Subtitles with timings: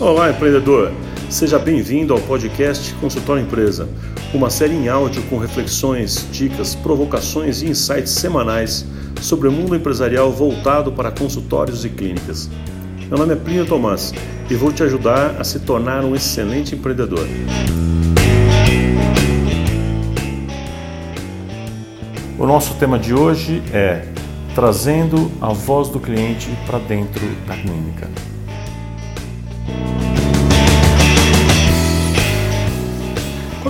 [0.00, 0.90] Olá, empreendedor!
[1.28, 3.86] Seja bem-vindo ao podcast Consultório Empresa,
[4.32, 8.86] uma série em áudio com reflexões, dicas, provocações e insights semanais
[9.20, 12.48] sobre o mundo empresarial voltado para consultórios e clínicas.
[13.10, 14.14] Meu nome é Plínio Tomás
[14.48, 17.28] e vou te ajudar a se tornar um excelente empreendedor.
[22.38, 24.06] O nosso tema de hoje é
[24.54, 28.08] trazendo a voz do cliente para dentro da clínica.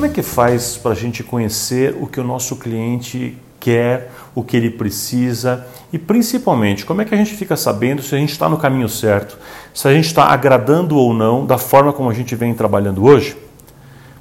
[0.00, 4.42] Como é que faz para a gente conhecer o que o nosso cliente quer, o
[4.42, 8.32] que ele precisa e principalmente como é que a gente fica sabendo se a gente
[8.32, 9.36] está no caminho certo,
[9.74, 13.36] se a gente está agradando ou não da forma como a gente vem trabalhando hoje?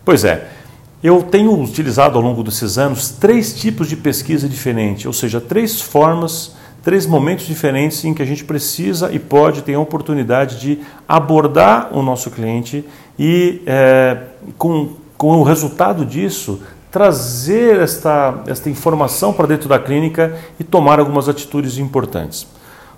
[0.03, 0.49] Pois é,
[1.01, 5.79] eu tenho utilizado ao longo desses anos três tipos de pesquisa diferentes, ou seja, três
[5.79, 10.79] formas, três momentos diferentes em que a gente precisa e pode ter a oportunidade de
[11.07, 12.83] abordar o nosso cliente
[13.17, 14.17] e é,
[14.57, 20.97] com com o resultado disso, trazer esta, esta informação para dentro da clínica e tomar
[20.97, 22.47] algumas atitudes importantes.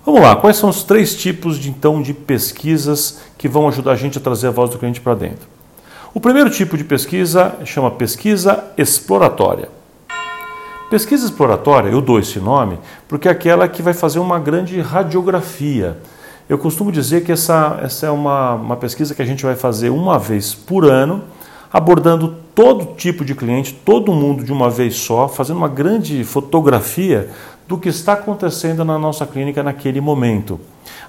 [0.06, 3.96] Vamos lá, quais são os três tipos de, então de pesquisas que vão ajudar a
[3.96, 5.48] gente a trazer a voz do cliente para dentro?
[6.14, 9.68] O primeiro tipo de pesquisa chama pesquisa exploratória.
[10.88, 15.98] Pesquisa exploratória, eu dou esse nome porque é aquela que vai fazer uma grande radiografia.
[16.48, 19.90] Eu costumo dizer que essa, essa é uma, uma pesquisa que a gente vai fazer
[19.90, 21.24] uma vez por ano
[21.72, 27.30] abordando todo tipo de cliente, todo mundo de uma vez só, fazendo uma grande fotografia
[27.66, 30.60] do que está acontecendo na nossa clínica naquele momento.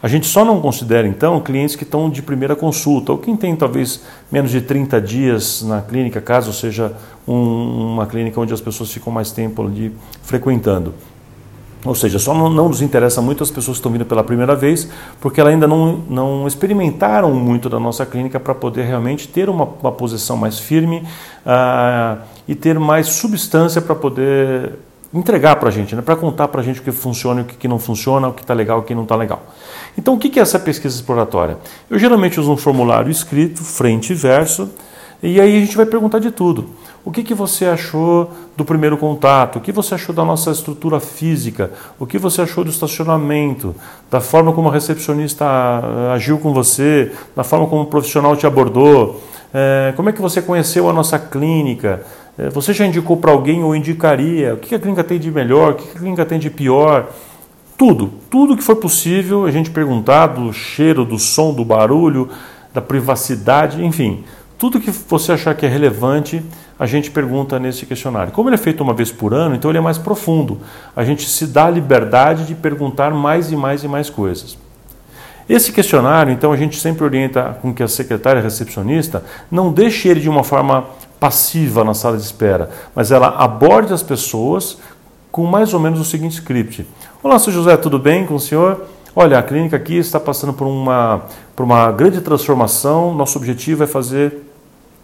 [0.02, 3.56] A gente só não considera então clientes que estão de primeira consulta, ou quem tem
[3.56, 6.94] talvez menos de 30 dias na clínica, caso seja
[7.28, 10.94] um, uma clínica onde as pessoas ficam mais tempo ali frequentando.
[11.86, 14.56] Ou seja, só não, não, nos interessa muito as pessoas que estão vindo pela primeira
[14.56, 14.88] vez,
[15.20, 19.68] porque elas ainda não, não experimentaram muito da nossa clínica para poder realmente ter uma,
[19.82, 21.04] uma posição mais firme
[21.46, 24.74] uh, e ter mais substância para poder
[25.14, 26.02] entregar para a gente, né?
[26.02, 28.42] para contar para a gente o que funciona e o que não funciona, o que
[28.42, 29.44] está legal e o que não está legal.
[29.98, 31.58] Então, o que é essa pesquisa exploratória?
[31.90, 34.70] Eu geralmente uso um formulário escrito, frente e verso,
[35.22, 36.70] e aí a gente vai perguntar de tudo.
[37.06, 39.58] O que, que você achou do primeiro contato?
[39.58, 41.70] O que você achou da nossa estrutura física?
[42.00, 43.76] O que você achou do estacionamento?
[44.10, 47.12] Da forma como a recepcionista ah, agiu com você?
[47.36, 49.22] Da forma como o profissional te abordou?
[49.54, 52.04] É, como é que você conheceu a nossa clínica?
[52.38, 54.54] É, você já indicou para alguém ou indicaria?
[54.54, 55.74] O que a clínica tem de melhor?
[55.74, 57.10] O que a clínica tem de pior?
[57.78, 62.30] Tudo, tudo que foi possível a gente perguntar do cheiro, do som, do barulho,
[62.74, 64.24] da privacidade, enfim
[64.64, 66.42] tudo que você achar que é relevante,
[66.80, 68.32] a gente pergunta nesse questionário.
[68.32, 70.58] Como ele é feito uma vez por ano, então ele é mais profundo.
[70.96, 74.58] A gente se dá a liberdade de perguntar mais e mais e mais coisas.
[75.50, 80.22] Esse questionário, então, a gente sempre orienta com que a secretária recepcionista não deixe ele
[80.22, 80.86] de uma forma
[81.20, 84.78] passiva na sala de espera, mas ela aborde as pessoas
[85.30, 86.88] com mais ou menos o seguinte script:
[87.22, 88.86] Olá, seu José, tudo bem com o senhor?
[89.14, 93.14] Olha, a clínica aqui está passando por uma, por uma grande transformação.
[93.14, 94.43] Nosso objetivo é fazer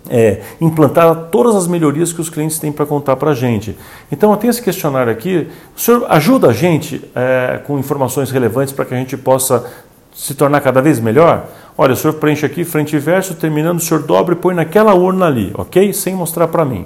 [0.10, 3.76] é, implantar todas as melhorias que os clientes têm para contar para a gente.
[4.12, 5.48] Então, eu tenho esse questionário aqui.
[5.76, 9.66] O senhor ajuda a gente é, com informações relevantes para que a gente possa
[10.14, 11.48] se tornar cada vez melhor?
[11.78, 14.94] Olha, o senhor preenche aqui frente e verso, terminando, o senhor dobra e põe naquela
[14.94, 15.94] urna ali, ok?
[15.94, 16.86] Sem mostrar para mim.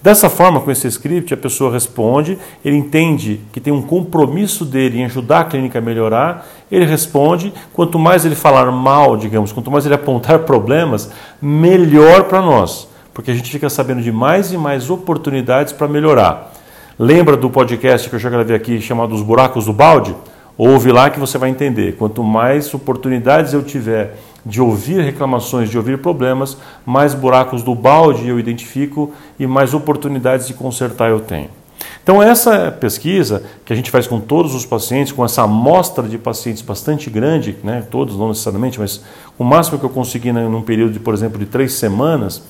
[0.00, 4.98] Dessa forma, com esse script, a pessoa responde, ele entende que tem um compromisso dele
[4.98, 7.52] em ajudar a clínica a melhorar, ele responde.
[7.74, 13.30] Quanto mais ele falar mal, digamos, quanto mais ele apontar problemas, melhor para nós, porque
[13.30, 16.50] a gente fica sabendo de mais e mais oportunidades para melhorar.
[16.98, 20.16] Lembra do podcast que eu já gravei aqui chamado Os Buracos do Balde?
[20.56, 21.96] Ouve lá que você vai entender.
[21.96, 28.28] Quanto mais oportunidades eu tiver de ouvir reclamações, de ouvir problemas, mais buracos do balde
[28.28, 31.61] eu identifico e mais oportunidades de consertar eu tenho.
[32.02, 36.18] Então, essa pesquisa que a gente faz com todos os pacientes, com essa amostra de
[36.18, 39.02] pacientes bastante grande, né, todos não necessariamente, mas
[39.38, 42.42] o máximo que eu consegui num período de, por exemplo, de três semanas,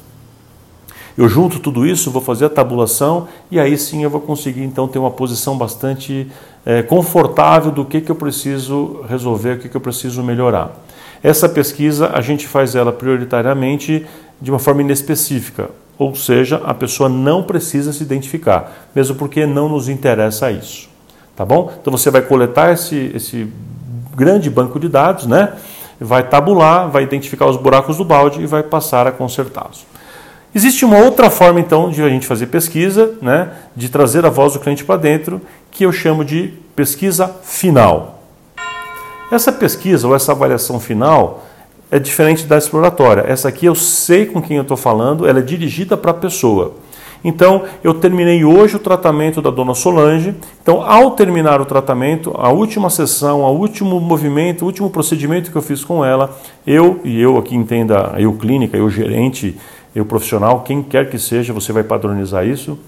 [1.17, 4.89] eu junto tudo isso, vou fazer a tabulação e aí sim eu vou conseguir então
[4.89, 6.27] ter uma posição bastante
[6.65, 10.73] é, confortável do que, que eu preciso resolver, o que, que eu preciso melhorar.
[11.23, 14.07] Essa pesquisa a gente faz ela prioritariamente
[14.41, 15.71] de uma forma inespecífica,
[16.03, 20.89] ou seja, a pessoa não precisa se identificar, mesmo porque não nos interessa isso.
[21.35, 21.73] Tá bom?
[21.81, 23.49] Então você vai coletar esse, esse
[24.15, 25.55] grande banco de dados, né?
[26.03, 29.87] vai tabular, vai identificar os buracos do balde e vai passar a consertá-los.
[30.55, 33.51] Existe uma outra forma então de a gente fazer pesquisa, né?
[33.75, 35.41] de trazer a voz do cliente para dentro,
[35.71, 38.23] que eu chamo de pesquisa final.
[39.31, 41.47] Essa pesquisa ou essa avaliação final,
[41.93, 43.23] é diferente da exploratória.
[43.29, 46.73] Essa aqui eu sei com quem eu estou falando, ela é dirigida para a pessoa.
[47.23, 50.35] Então, eu terminei hoje o tratamento da dona Solange.
[50.63, 55.57] Então, ao terminar o tratamento, a última sessão, o último movimento, o último procedimento que
[55.57, 56.35] eu fiz com ela,
[56.67, 59.57] eu e eu aqui entenda, eu clínica, eu gerente,
[59.95, 62.79] eu profissional, quem quer que seja, você vai padronizar isso.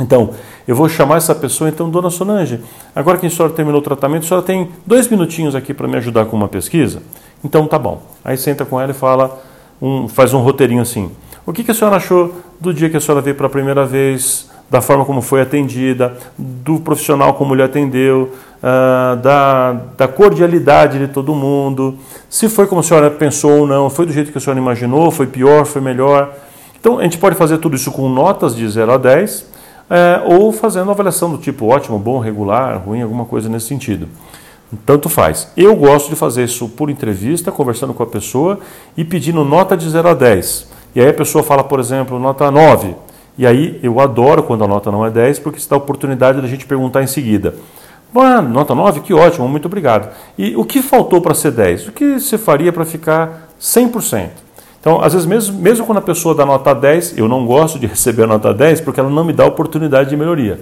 [0.00, 0.30] Então,
[0.66, 2.60] eu vou chamar essa pessoa, então, dona Solange,
[2.94, 5.96] agora que a senhora terminou o tratamento, a senhora tem dois minutinhos aqui para me
[5.96, 7.02] ajudar com uma pesquisa?
[7.44, 8.02] Então, tá bom.
[8.24, 9.40] Aí senta com ela e fala,
[9.80, 11.10] um, faz um roteirinho assim.
[11.44, 13.84] O que, que a senhora achou do dia que a senhora veio para a primeira
[13.84, 20.98] vez, da forma como foi atendida, do profissional como lhe atendeu, uh, da, da cordialidade
[20.98, 21.98] de todo mundo,
[22.30, 25.10] se foi como a senhora pensou ou não, foi do jeito que a senhora imaginou,
[25.10, 26.32] foi pior, foi melhor.
[26.80, 29.46] Então, a gente pode fazer tudo isso com notas de 0 a 10,
[29.90, 34.08] é, ou fazendo avaliação do tipo ótimo, bom, regular, ruim, alguma coisa nesse sentido.
[34.86, 35.52] Tanto faz.
[35.56, 38.58] Eu gosto de fazer isso por entrevista, conversando com a pessoa
[38.96, 40.68] e pedindo nota de 0 a 10.
[40.94, 42.94] E aí a pessoa fala, por exemplo, nota 9.
[43.36, 46.40] E aí eu adoro quando a nota não é 10, porque isso dá a oportunidade
[46.40, 47.54] da gente perguntar em seguida.
[48.14, 50.10] Ah, nota 9, que ótimo, muito obrigado.
[50.36, 51.88] E o que faltou para ser 10?
[51.88, 54.28] O que você faria para ficar 100%?
[54.78, 57.86] Então, às vezes, mesmo, mesmo quando a pessoa dá nota 10, eu não gosto de
[57.88, 60.60] receber a nota 10 porque ela não me dá oportunidade de melhoria.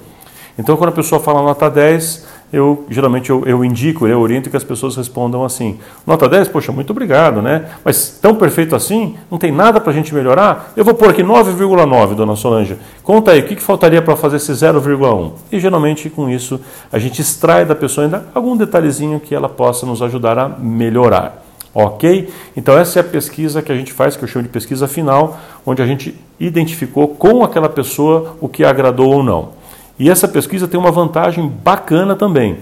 [0.58, 4.56] Então, quando a pessoa fala nota 10, eu geralmente eu, eu indico, eu oriento que
[4.56, 5.78] as pessoas respondam assim.
[6.06, 7.66] Nota 10, poxa, muito obrigado, né?
[7.84, 10.72] Mas tão perfeito assim, não tem nada para a gente melhorar?
[10.76, 12.76] Eu vou pôr aqui 9,9, dona Solange.
[13.02, 15.32] Conta aí, o que, que faltaria para fazer esse 0,1?
[15.52, 16.60] E geralmente com isso
[16.92, 21.44] a gente extrai da pessoa ainda algum detalhezinho que ela possa nos ajudar a melhorar.
[21.72, 22.28] Ok?
[22.56, 25.38] Então, essa é a pesquisa que a gente faz, que eu chamo de pesquisa final,
[25.64, 29.59] onde a gente identificou com aquela pessoa o que agradou ou não.
[30.00, 32.56] E essa pesquisa tem uma vantagem bacana também.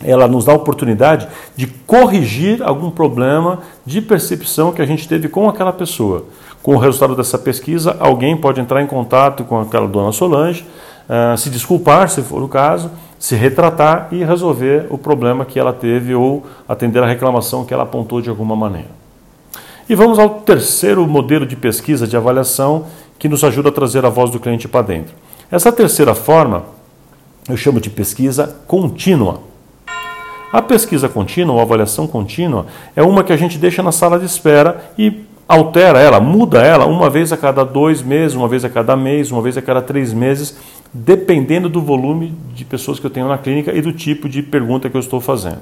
[0.00, 1.26] Ela nos dá a oportunidade
[1.56, 6.24] de corrigir algum problema de percepção que a gente teve com aquela pessoa.
[6.62, 10.64] Com o resultado dessa pesquisa, alguém pode entrar em contato com aquela dona Solange,
[11.08, 15.72] uh, se desculpar, se for o caso, se retratar e resolver o problema que ela
[15.72, 18.90] teve ou atender a reclamação que ela apontou de alguma maneira.
[19.88, 22.86] E vamos ao terceiro modelo de pesquisa de avaliação
[23.18, 25.12] que nos ajuda a trazer a voz do cliente para dentro.
[25.52, 26.64] Essa terceira forma
[27.46, 29.40] eu chamo de pesquisa contínua.
[30.50, 32.64] A pesquisa contínua, ou avaliação contínua,
[32.96, 36.86] é uma que a gente deixa na sala de espera e altera ela, muda ela
[36.86, 39.82] uma vez a cada dois meses, uma vez a cada mês, uma vez a cada
[39.82, 40.56] três meses,
[40.90, 44.88] dependendo do volume de pessoas que eu tenho na clínica e do tipo de pergunta
[44.88, 45.60] que eu estou fazendo.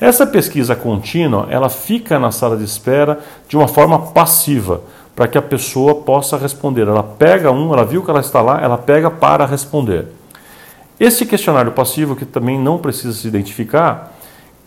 [0.00, 3.18] Essa pesquisa contínua, ela fica na sala de espera
[3.48, 4.82] de uma forma passiva
[5.16, 6.86] para que a pessoa possa responder.
[6.86, 10.08] Ela pega um, ela viu que ela está lá, ela pega para responder.
[11.00, 14.12] Esse questionário passivo, que também não precisa se identificar,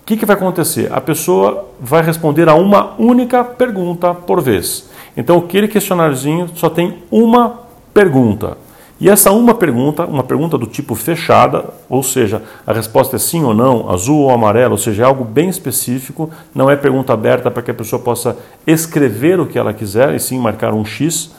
[0.02, 0.92] o que, que vai acontecer?
[0.92, 4.90] A pessoa vai responder a uma única pergunta por vez.
[5.16, 7.60] Então, aquele questionáriozinho só tem uma
[7.94, 8.58] pergunta.
[9.00, 13.44] E essa uma pergunta, uma pergunta do tipo fechada, ou seja, a resposta é sim
[13.44, 17.50] ou não, azul ou amarelo, ou seja, é algo bem específico, não é pergunta aberta
[17.50, 18.38] para que a pessoa possa
[18.68, 21.32] escrever o que ela quiser e sim marcar um X.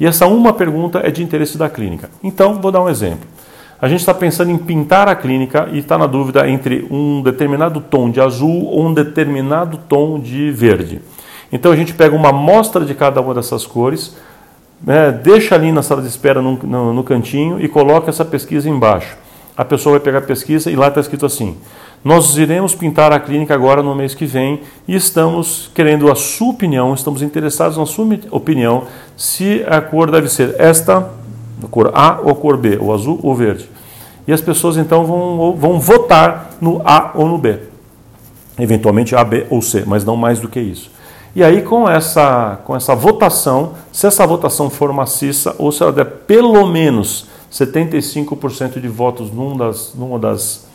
[0.00, 2.08] E essa uma pergunta é de interesse da clínica.
[2.22, 3.28] Então, vou dar um exemplo.
[3.80, 7.82] A gente está pensando em pintar a clínica e está na dúvida entre um determinado
[7.82, 11.02] tom de azul ou um determinado tom de verde.
[11.52, 14.16] Então a gente pega uma amostra de cada uma dessas cores,
[14.82, 18.68] né, deixa ali na sala de espera no, no, no cantinho e coloca essa pesquisa
[18.68, 19.16] embaixo.
[19.56, 21.56] A pessoa vai pegar a pesquisa e lá está escrito assim:
[22.02, 26.50] Nós iremos pintar a clínica agora no mês que vem e estamos querendo a sua
[26.50, 28.84] opinião, estamos interessados na sua opinião
[29.16, 31.08] se a cor deve ser esta,
[31.62, 33.68] a cor A ou a cor B, o azul ou verde.
[34.26, 37.58] E as pessoas então vão, vão votar no A ou no B.
[38.58, 40.90] Eventualmente A, B ou C, mas não mais do que isso.
[41.36, 45.92] E aí, com essa, com essa votação, se essa votação for maciça, ou se ela
[45.92, 50.66] der pelo menos 75% de votos num das, numa das,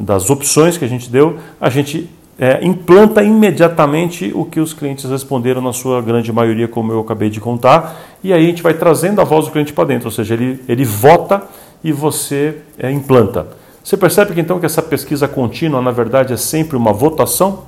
[0.00, 2.08] das opções que a gente deu, a gente
[2.38, 7.30] é, implanta imediatamente o que os clientes responderam na sua grande maioria, como eu acabei
[7.30, 10.12] de contar, e aí a gente vai trazendo a voz do cliente para dentro, ou
[10.12, 11.42] seja, ele, ele vota
[11.82, 13.46] e você é, implanta.
[13.82, 17.64] Você percebe que então que essa pesquisa contínua, na verdade, é sempre uma votação?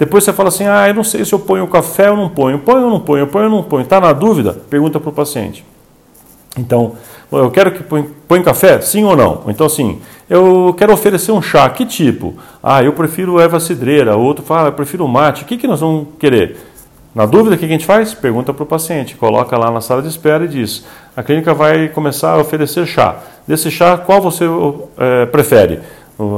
[0.00, 2.58] Depois você fala assim: ah, eu não sei se eu ponho café ou não ponho,
[2.58, 3.82] ponho ou não ponho, ponho ou não ponho.
[3.82, 4.56] Está na dúvida?
[4.70, 5.62] Pergunta para o paciente.
[6.56, 6.94] Então,
[7.30, 8.80] eu quero que põe, põe café?
[8.80, 9.42] Sim ou não?
[9.46, 12.34] Então, assim, eu quero oferecer um chá, que tipo?
[12.62, 15.42] Ah, eu prefiro erva cidreira, outro fala, eu prefiro mate.
[15.42, 16.56] O que, que nós vamos querer?
[17.14, 18.14] Na dúvida, o que a gente faz?
[18.14, 21.88] Pergunta para o paciente, coloca lá na sala de espera e diz: a clínica vai
[21.88, 23.16] começar a oferecer chá.
[23.46, 24.44] Desse chá, qual você
[24.96, 25.80] é, prefere?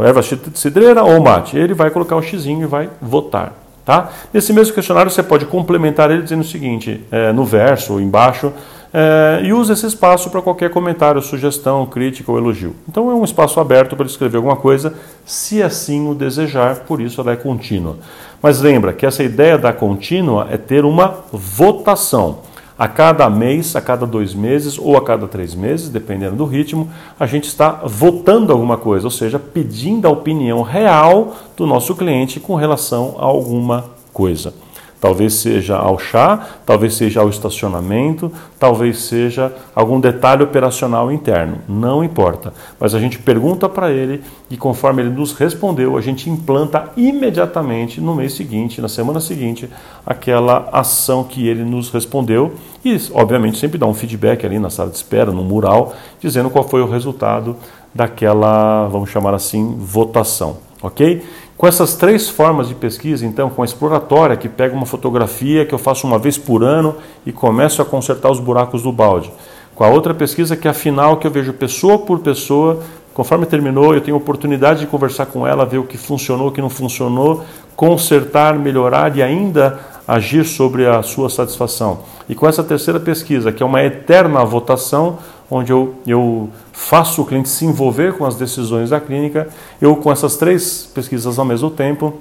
[0.05, 0.23] Erva
[0.55, 1.57] cidreira ou mate.
[1.57, 3.53] Ele vai colocar o xizinho e vai votar.
[3.85, 4.11] Tá?
[4.33, 8.53] Nesse mesmo questionário você pode complementar ele dizendo o seguinte, é, no verso ou embaixo,
[8.95, 12.77] é, e use esse espaço para qualquer comentário, sugestão, crítica ou elogio.
[12.89, 17.21] Então é um espaço aberto para escrever alguma coisa, se assim o desejar, por isso
[17.21, 17.97] ela é contínua.
[18.41, 22.39] Mas lembra que essa ideia da contínua é ter uma votação.
[22.79, 26.89] A cada mês, a cada dois meses ou a cada três meses, dependendo do ritmo,
[27.19, 32.41] a gente está votando alguma coisa, ou seja, pedindo a opinião real do nosso cliente
[32.41, 34.55] com relação a alguma coisa.
[35.03, 42.05] Talvez seja ao chá, talvez seja ao estacionamento, talvez seja algum detalhe operacional interno, não
[42.05, 42.55] importa.
[42.79, 48.01] Mas a gente pergunta para ele e conforme ele nos respondeu, a gente implanta imediatamente
[48.01, 49.69] no mês seguinte, na semana seguinte,
[50.07, 52.53] aquela ação que ele nos respondeu
[52.85, 56.63] e, obviamente, sempre dá um feedback ali na sala de espera, no mural, dizendo qual
[56.63, 57.57] foi o resultado
[57.93, 61.25] daquela, vamos chamar assim, votação, ok?
[61.63, 65.73] Com essas três formas de pesquisa, então, com a exploratória, que pega uma fotografia que
[65.73, 69.33] eu faço uma vez por ano e começo a consertar os buracos do balde.
[69.73, 72.81] Com a outra pesquisa, que é a final, que eu vejo pessoa por pessoa,
[73.15, 76.61] conforme terminou, eu tenho oportunidade de conversar com ela, ver o que funcionou, o que
[76.61, 77.45] não funcionou,
[77.77, 79.79] consertar, melhorar e ainda
[80.09, 82.01] agir sobre a sua satisfação.
[82.29, 85.19] E com essa terceira pesquisa, que é uma eterna votação,
[85.55, 89.49] onde eu, eu faço o cliente se envolver com as decisões da clínica,
[89.81, 92.15] eu com essas três pesquisas ao mesmo tempo,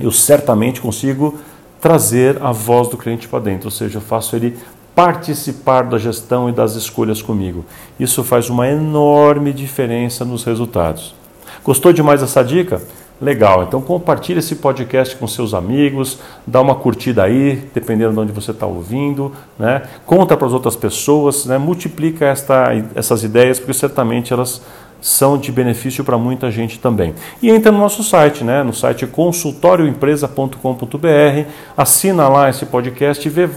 [0.00, 1.38] eu certamente consigo
[1.80, 4.58] trazer a voz do cliente para dentro, ou seja, eu faço ele
[4.92, 7.64] participar da gestão e das escolhas comigo.
[8.00, 11.14] Isso faz uma enorme diferença nos resultados.
[11.62, 12.82] Gostou demais dessa dica?
[13.20, 18.30] Legal, então compartilhe esse podcast com seus amigos, dá uma curtida aí, dependendo de onde
[18.30, 19.82] você está ouvindo, né?
[20.06, 21.58] conta para as outras pessoas, né?
[21.58, 24.62] multiplica esta, essas ideias, porque certamente elas
[25.00, 27.12] são de benefício para muita gente também.
[27.42, 28.62] E entra no nosso site, né?
[28.62, 33.50] no site consultórioempresa.com.br, assina lá esse podcast e vê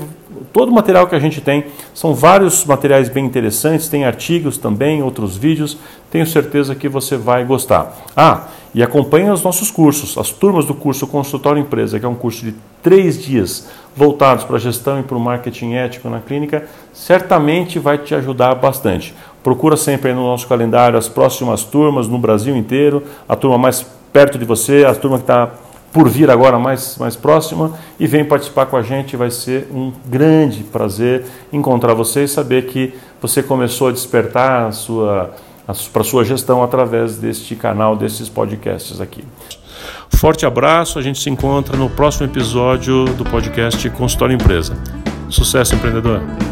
[0.52, 1.66] todo o material que a gente tem.
[1.94, 5.78] São vários materiais bem interessantes, tem artigos também, outros vídeos.
[6.10, 7.96] Tenho certeza que você vai gostar.
[8.16, 12.16] Ah, e acompanhe os nossos cursos, as turmas do curso Consultório Empresa, que é um
[12.16, 16.66] curso de três dias voltados para a gestão e para o marketing ético na clínica,
[16.94, 19.14] certamente vai te ajudar bastante.
[19.44, 24.38] Procura sempre no nosso calendário as próximas turmas no Brasil inteiro, a turma mais perto
[24.38, 25.50] de você, a turma que está
[25.92, 29.18] por vir agora mais, mais próxima e vem participar com a gente.
[29.18, 34.72] Vai ser um grande prazer encontrar você e saber que você começou a despertar a
[34.72, 35.32] sua
[35.94, 39.24] para sua gestão através deste canal, desses podcasts aqui.
[40.10, 44.76] Forte abraço, a gente se encontra no próximo episódio do podcast Consultório Empresa.
[45.30, 46.51] Sucesso, empreendedor!